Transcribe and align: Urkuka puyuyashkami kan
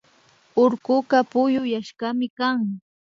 Urkuka 0.63 1.17
puyuyashkami 1.31 2.27
kan 2.37 2.59